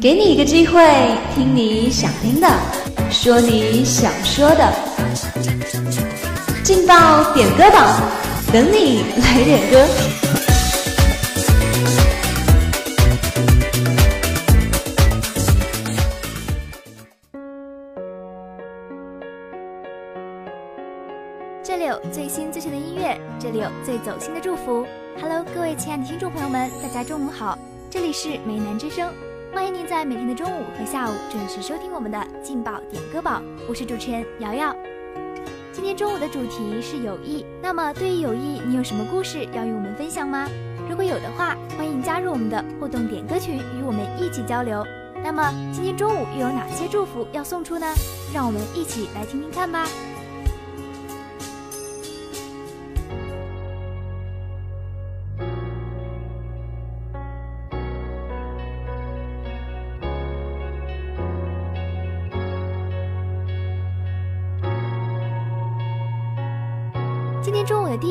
[0.00, 0.80] 给你一个机会，
[1.34, 2.48] 听你想听的，
[3.10, 4.72] 说你想说的，
[6.62, 8.00] 劲爆点歌榜，
[8.52, 9.86] 等你来点歌。
[21.62, 24.86] 这里有最新最炫的音乐，这里有最走心的祝福。
[25.20, 27.58] Hello，各位亲爱的听众朋友们，大家中午好，
[27.90, 29.10] 这里是美男之声，
[29.52, 34.76] 欢迎您在每天的中午和下午准时收听我们的劲爆点歌榜，我是主持人瑶瑶。
[35.72, 40.48] 今天中午的主题是友谊，那么对于友谊，你有什么故事要与我们分享吗？
[40.88, 44.84] 如果有的话，欢迎加入我们的互动点歌群，与我们一起交流。
[45.24, 47.86] 那么今天中午又有哪些祝福要送出呢？
[48.34, 49.86] 让我们一起来听听看吧。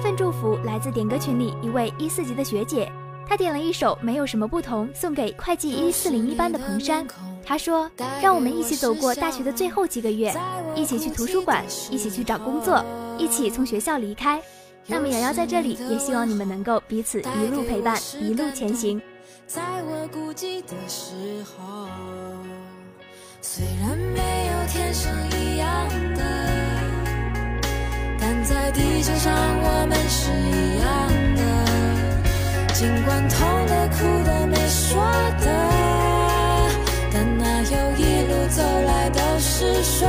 [0.00, 2.90] 份祝福来自点歌群里一位一四级的学姐，
[3.28, 7.06] 她点了一首《没有什么不同》送给会计一四零一班的彭山。
[7.44, 7.90] 她说
[8.22, 10.34] ：“让我们一起走过大学的最后几个月，
[10.74, 12.84] 一起去图书馆，一起去找工作，
[13.18, 14.40] 一起从学校离开。
[14.86, 19.00] 那么瑶瑶在这里也希望你们能够彼此一路陪伴，一路前行。”
[19.46, 21.88] 在我孤寂的时候，
[23.40, 26.22] 虽然没有天生一样的，
[28.32, 30.88] 但在地球上我们是一样
[31.34, 31.42] 的。
[32.72, 35.02] 尽管痛的、哭的、没说
[35.40, 35.46] 的，
[37.12, 40.08] 但哪有一路走来都是顺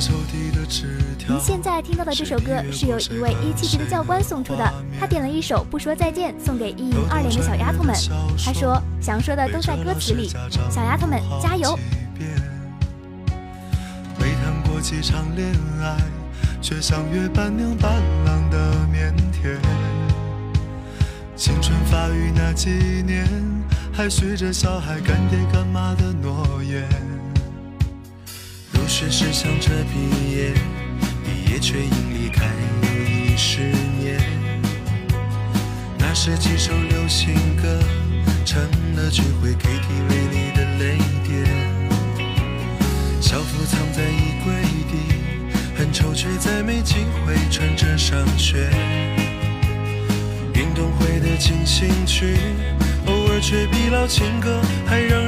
[0.00, 7.92] 您现在听到的这首歌是由一位一七级的教官送出的，他点了一首《不说再见》送给一营二连的小丫头们。
[8.38, 10.28] 他说想说的都在歌词里，
[10.70, 11.76] 小丫头们加油！
[14.20, 15.52] 没谈过几场恋
[15.82, 15.96] 爱，
[16.62, 17.92] 却像约伴娘伴
[18.24, 19.12] 郎的腼
[19.42, 19.58] 腆。
[21.34, 22.70] 青春发育那几
[23.04, 23.26] 年，
[23.92, 26.07] 还许着小孩干爹干妈的
[29.10, 30.52] 是想着毕业，
[31.24, 32.44] 毕业却因离开
[32.82, 33.60] 又一十
[33.98, 34.20] 年。
[35.98, 37.80] 那时几首流行歌，
[38.44, 38.60] 成
[38.96, 41.46] 了聚会 KTV 里的泪点。
[43.20, 44.52] 校服藏在衣柜
[44.90, 44.94] 底，
[45.74, 48.68] 很丑却再没机会穿着上学。
[50.54, 52.36] 运动会的进行曲，
[53.06, 55.27] 偶尔却比老情歌还让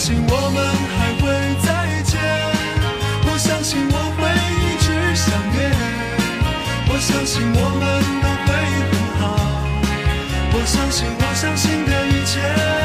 [0.00, 0.58] 相信我们
[0.96, 1.28] 还会
[1.60, 1.68] 再
[2.04, 2.18] 见，
[3.26, 4.32] 我相信我会
[4.64, 5.58] 一直想念。
[6.88, 7.84] 我相信我们
[8.22, 8.48] 都会
[8.88, 9.22] 很好，
[10.54, 12.79] 我相信我相信的一切。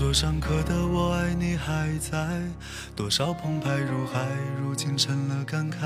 [0.00, 2.40] 桌上刻的我爱你还在，
[2.96, 4.26] 多少澎湃如海，
[4.58, 5.76] 如今成了感慨。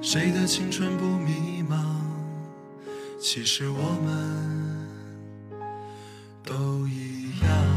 [0.00, 1.98] 谁的青春不迷茫？
[3.20, 4.88] 其实我们
[6.42, 7.69] 都一样。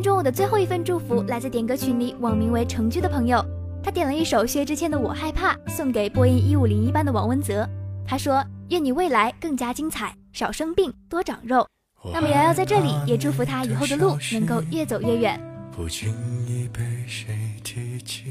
[0.00, 3.44] 天中午的最后一份祝福来自点歌群里网名为成居的朋友，
[3.82, 7.68] 他点了一首薛之谦的《我害怕》，送给播音一五零一班的王文泽。
[8.06, 11.68] 他说：“愿你未来更加精彩，少生病，多长肉。”
[12.14, 15.38] 那么瑶瑶在这里也祝福他以后的路能够越走越远。
[15.70, 16.08] 不经
[16.46, 18.24] 意被谁提起，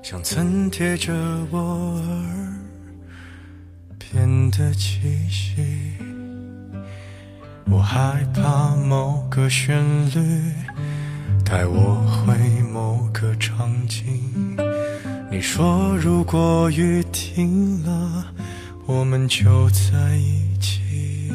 [0.00, 1.12] 像曾贴着
[1.50, 2.62] 我耳
[3.98, 5.56] 边的气息。
[7.68, 10.20] 我害怕某个旋律
[11.44, 12.34] 带我回
[12.72, 14.56] 某个场景。
[15.30, 18.24] 你说如果雨停了，
[18.86, 21.30] 我们就在一起。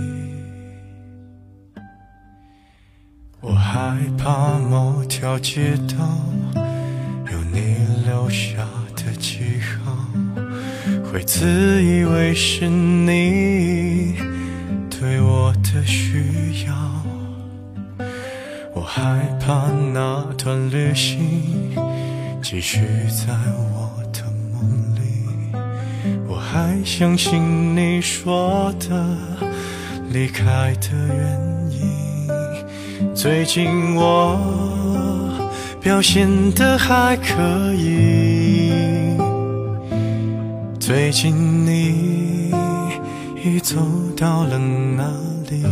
[3.42, 6.08] 我害怕某条街道
[7.32, 8.58] 有你留下
[8.96, 9.98] 的记号，
[11.12, 14.16] 会自以为是你
[15.02, 16.76] 对我的需要。
[18.76, 19.02] 我害
[19.44, 21.20] 怕那段旅行
[22.40, 23.34] 继续在
[23.74, 24.22] 我的
[24.54, 24.62] 梦
[24.94, 25.00] 里，
[26.28, 29.18] 我还相信你说的
[30.12, 31.40] 离开的原
[31.72, 33.16] 因。
[33.16, 34.38] 最近我
[35.82, 39.18] 表现的还可以，
[40.80, 42.41] 最近你
[43.44, 43.76] 已走
[44.16, 45.12] 到了哪
[45.50, 45.66] 里？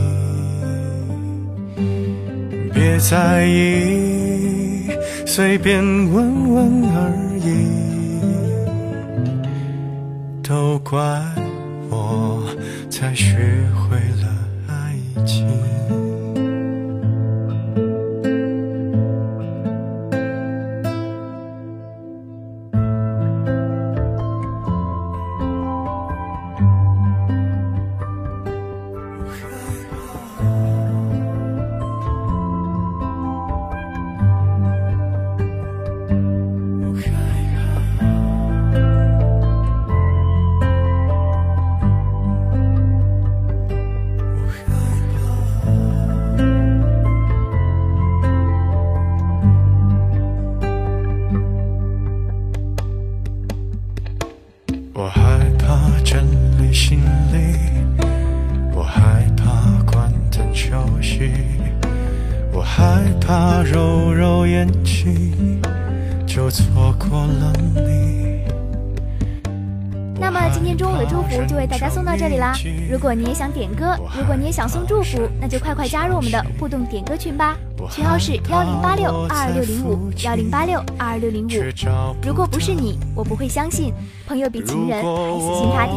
[2.74, 4.90] 别在意，
[5.26, 7.68] 随便问问而已。
[10.42, 11.00] 都怪
[11.92, 12.44] 我
[12.90, 13.38] 才学
[13.76, 14.19] 会了
[70.80, 72.54] 中午的祝福就为大家送到这里啦。
[72.90, 77.58] 如果你也想点歌，如果你也想送祝福，那就快快加入我们的互动点歌群吧，
[77.92, 81.50] 群号是幺零八六二二六零五幺零八六二二六零五。
[82.26, 83.94] 如果不是你，我不会相信
[84.26, 85.92] 朋友比情人还死心塌地。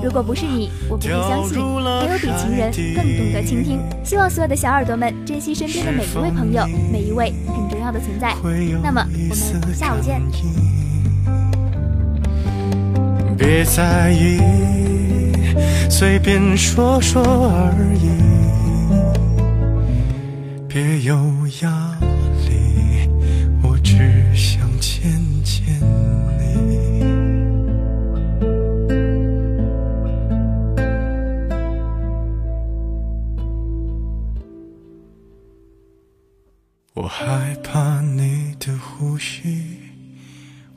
[0.00, 3.80] 如果不是你，我不会相信朋友比情人更懂得倾听。
[4.04, 8.32] 希望所有的小耳朵们珍惜身边的每一位朋友，每一位很重要的存在。
[8.80, 10.22] 那么我们下午见。
[13.60, 14.40] 别在意，
[15.90, 18.08] 随便说说而已，
[20.66, 21.14] 别优
[21.60, 21.89] 雅，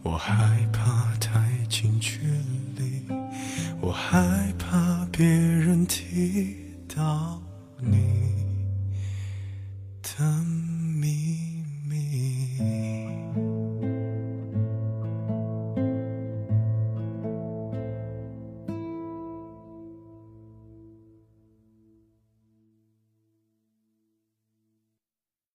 [0.03, 2.19] 我害怕太近距
[2.77, 3.07] 离，
[3.79, 6.57] 我害怕别人提
[6.93, 7.41] 到
[7.79, 8.33] 你。
[10.01, 10.62] 的。